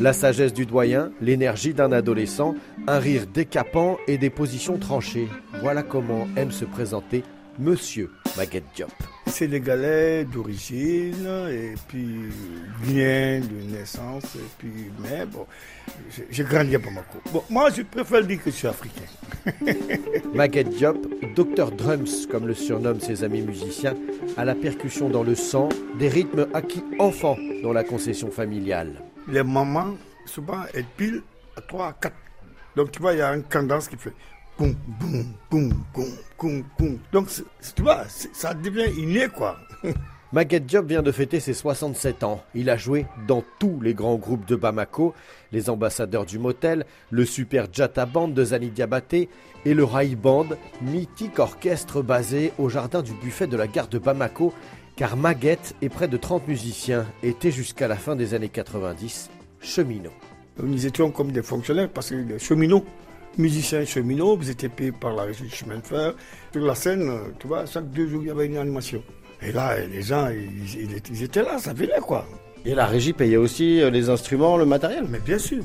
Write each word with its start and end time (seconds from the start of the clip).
La 0.00 0.12
sagesse 0.12 0.52
du 0.52 0.66
doyen, 0.66 1.10
l'énergie 1.20 1.74
d'un 1.74 1.90
adolescent, 1.90 2.54
un 2.86 2.98
rire 2.98 3.26
décapant 3.32 3.96
et 4.06 4.18
des 4.18 4.30
positions 4.30 4.78
tranchées. 4.78 5.28
Voilà 5.62 5.82
comment 5.82 6.28
aime 6.36 6.50
se 6.50 6.64
présenter 6.64 7.24
Monsieur 7.58 8.10
Maguette 8.36 8.66
Diop. 8.74 8.90
Sénégalais 9.26 10.24
d'origine 10.24 11.26
et 11.50 11.74
puis 11.88 12.06
guinéen 12.84 13.40
de 13.40 13.72
naissance 13.74 14.36
et 14.36 14.48
puis 14.58 14.90
mais 15.02 15.24
bon, 15.26 15.46
j'ai 16.30 16.44
grandi 16.44 16.76
à 16.76 16.78
Bamako. 16.78 17.18
Bon, 17.32 17.42
moi 17.48 17.70
je 17.70 17.82
préfère 17.82 18.22
dire 18.24 18.42
que 18.42 18.50
je 18.50 18.56
suis 18.56 18.68
africain. 18.68 19.02
Maguette 20.34 20.68
Diop, 20.68 20.98
docteur 21.34 21.72
drums 21.72 22.26
comme 22.30 22.46
le 22.46 22.54
surnomment 22.54 23.00
ses 23.00 23.24
amis 23.24 23.42
musiciens, 23.42 23.94
a 24.36 24.44
la 24.44 24.54
percussion 24.54 25.08
dans 25.08 25.22
le 25.22 25.34
sang, 25.34 25.68
des 25.98 26.08
rythmes 26.08 26.46
acquis 26.52 26.84
enfant 26.98 27.36
dans 27.62 27.72
la 27.72 27.82
concession 27.82 28.30
familiale. 28.30 29.02
Les 29.28 29.42
mamans 29.42 29.96
souvent 30.24 30.62
elles 30.74 30.86
pilent 30.96 31.22
à 31.56 31.60
3 31.60 31.86
à 31.88 31.92
4. 31.92 32.14
Donc 32.76 32.90
tu 32.92 33.00
vois 33.00 33.12
il 33.14 33.18
y 33.18 33.22
a 33.22 33.34
une 33.34 33.44
cadence 33.44 33.88
qui 33.88 33.96
fait 33.96 34.12
boum, 34.58 34.74
boum, 35.00 35.34
boum, 35.50 35.84
boum, 35.94 36.18
boum, 36.38 36.64
boum. 36.78 36.98
Donc, 37.12 37.28
tu 37.74 37.82
vois, 37.82 38.04
ça 38.08 38.54
devient 38.54 38.90
inné, 38.98 39.28
quoi. 39.28 39.58
Maguette 40.32 40.66
Diop 40.66 40.86
vient 40.86 41.04
de 41.04 41.12
fêter 41.12 41.38
ses 41.38 41.54
67 41.54 42.24
ans. 42.24 42.42
Il 42.56 42.68
a 42.68 42.76
joué 42.76 43.06
dans 43.28 43.44
tous 43.60 43.80
les 43.80 43.94
grands 43.94 44.16
groupes 44.16 44.44
de 44.44 44.56
Bamako, 44.56 45.14
les 45.52 45.70
ambassadeurs 45.70 46.26
du 46.26 46.40
motel, 46.40 46.84
le 47.12 47.24
Super 47.24 47.68
Jata 47.72 48.06
Band 48.06 48.26
de 48.28 48.44
Zani 48.44 48.70
Diabaté 48.70 49.28
et 49.64 49.72
le 49.72 49.84
Rai 49.84 50.16
Band, 50.16 50.46
mythique 50.82 51.38
orchestre 51.38 52.02
basé 52.02 52.52
au 52.58 52.68
jardin 52.68 53.02
du 53.02 53.12
buffet 53.12 53.46
de 53.46 53.56
la 53.56 53.68
gare 53.68 53.86
de 53.86 53.98
Bamako, 53.98 54.52
car 54.96 55.16
Maguette 55.16 55.76
et 55.80 55.88
près 55.88 56.08
de 56.08 56.16
30 56.16 56.48
musiciens 56.48 57.06
étaient 57.22 57.52
jusqu'à 57.52 57.86
la 57.86 57.96
fin 57.96 58.16
des 58.16 58.34
années 58.34 58.48
90 58.48 59.30
cheminots. 59.60 60.10
Nous 60.60 60.86
étions 60.86 61.12
comme 61.12 61.30
des 61.30 61.42
fonctionnaires 61.42 61.88
parce 61.88 62.10
que 62.10 62.16
les 62.16 62.40
cheminots, 62.40 62.84
musiciens 63.38 63.84
cheminots, 63.84 64.36
vous 64.36 64.50
étiez 64.50 64.70
payés 64.70 64.90
par 64.90 65.14
la 65.14 65.22
régie 65.22 65.44
de 65.44 65.54
chemin 65.54 65.78
de 65.78 65.86
fer. 65.86 66.14
Sur 66.50 66.66
la 66.66 66.74
scène, 66.74 67.12
tu 67.38 67.46
vois, 67.46 67.64
chaque 67.66 67.88
deux 67.92 68.08
jours, 68.08 68.22
il 68.22 68.28
y 68.28 68.30
avait 68.30 68.46
une 68.46 68.56
animation. 68.56 69.04
Et 69.42 69.52
là, 69.52 69.76
les 69.86 70.02
gens, 70.02 70.28
ils, 70.28 71.22
étaient 71.22 71.42
là, 71.42 71.58
ça 71.58 71.72
venait 71.72 72.00
quoi. 72.00 72.26
Et 72.64 72.74
la 72.74 72.86
régie 72.86 73.12
payait 73.12 73.36
aussi 73.36 73.80
euh, 73.80 73.90
les 73.90 74.08
instruments, 74.08 74.56
le 74.56 74.66
matériel 74.66 75.04
Mais 75.08 75.20
bien 75.20 75.38
sûr. 75.38 75.62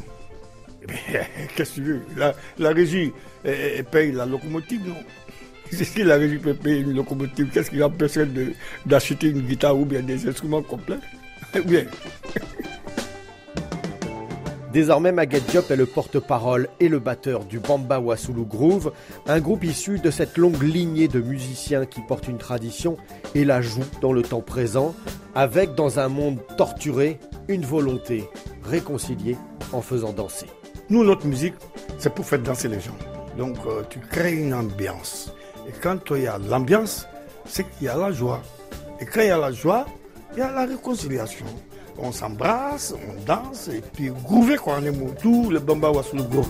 Qu'est-ce 1.55 1.71
que 1.71 1.75
tu 1.75 1.81
veux? 1.81 2.01
La, 2.17 2.33
la 2.59 2.69
régie 2.71 3.11
elle, 3.43 3.83
paye 3.85 4.11
la 4.11 4.25
locomotive, 4.25 4.87
non? 4.87 4.95
Si 5.71 6.03
la 6.03 6.17
régie 6.17 6.37
peut 6.37 6.53
payer 6.53 6.79
une 6.79 6.93
locomotive, 6.93 7.49
qu'est-ce 7.53 7.71
qui 7.71 7.81
empêcherait 7.81 8.27
d'acheter 8.85 9.29
une 9.29 9.41
guitare 9.41 9.77
ou 9.77 9.85
bien 9.85 10.01
des 10.01 10.27
instruments 10.27 10.61
complets? 10.61 10.99
Bien. 11.65 11.85
Désormais, 14.73 15.11
Maguette 15.11 15.47
Diop 15.47 15.69
est 15.69 15.75
le 15.75 15.85
porte-parole 15.85 16.69
et 16.79 16.87
le 16.87 16.99
batteur 16.99 17.43
du 17.43 17.59
Bamba 17.59 17.99
Wassoulou 17.99 18.45
Groove, 18.45 18.93
un 19.27 19.41
groupe 19.41 19.65
issu 19.65 19.99
de 19.99 20.09
cette 20.09 20.37
longue 20.37 20.63
lignée 20.63 21.09
de 21.09 21.19
musiciens 21.19 21.85
qui 21.85 21.99
portent 21.99 22.29
une 22.29 22.37
tradition 22.37 22.95
et 23.35 23.43
la 23.43 23.61
jouent 23.61 23.81
dans 24.01 24.13
le 24.13 24.21
temps 24.21 24.39
présent, 24.39 24.95
avec 25.35 25.75
dans 25.75 25.99
un 25.99 26.07
monde 26.07 26.37
torturé 26.55 27.19
une 27.49 27.65
volonté 27.65 28.29
réconciliée 28.63 29.35
en 29.73 29.81
faisant 29.81 30.13
danser. 30.13 30.47
Nous, 30.89 31.03
notre 31.03 31.27
musique, 31.27 31.55
c'est 31.97 32.13
pour 32.13 32.25
faire 32.25 32.39
danser 32.39 32.69
les 32.69 32.79
gens. 32.79 32.97
Donc, 33.37 33.57
euh, 33.65 33.83
tu 33.89 33.99
crées 33.99 34.35
une 34.35 34.53
ambiance. 34.53 35.33
Et 35.67 35.73
quand 35.81 35.99
il 36.11 36.23
y 36.23 36.27
a 36.27 36.37
l'ambiance, 36.37 37.07
c'est 37.45 37.69
qu'il 37.71 37.87
y 37.87 37.89
a 37.89 37.97
la 37.97 38.13
joie. 38.13 38.41
Et 39.01 39.05
quand 39.05 39.19
il 39.19 39.27
y 39.27 39.31
a 39.31 39.37
la 39.37 39.51
joie, 39.51 39.85
il 40.31 40.39
y 40.39 40.41
a 40.41 40.51
la 40.51 40.65
réconciliation 40.65 41.45
on 42.01 42.11
s'embrasse, 42.11 42.93
on 42.93 43.21
danse, 43.25 43.67
et 43.67 43.81
puis 43.81 44.09
groove 44.09 44.55
quoi, 44.57 44.77
on 44.79 44.85
est 44.85 44.91
moutou, 44.91 45.49
le 45.49 45.59
bamba 45.59 45.91
wa 45.91 46.03
sous 46.03 46.17
le 46.17 46.23
go. 46.23 46.43